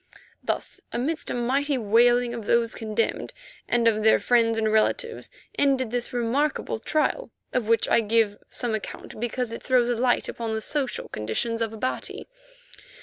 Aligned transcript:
Thus 0.41 0.81
amidst 0.91 1.29
a 1.29 1.35
mighty 1.35 1.77
wailing 1.77 2.33
of 2.33 2.45
those 2.47 2.73
concerned 2.73 3.33
and 3.67 3.87
of 3.87 4.01
their 4.01 4.17
friends 4.17 4.57
and 4.57 4.73
relatives 4.73 5.29
ended 5.59 5.91
this 5.91 6.11
remarkable 6.11 6.79
trial, 6.79 7.29
of 7.53 7.67
which 7.67 7.87
I 7.87 7.99
give 8.01 8.39
some 8.49 8.73
account 8.73 9.19
because 9.19 9.51
it 9.51 9.61
throws 9.61 9.89
light 9.99 10.27
upon 10.27 10.55
the 10.55 10.61
social 10.61 11.07
conditions 11.07 11.61
of 11.61 11.71
Abati. 11.71 12.27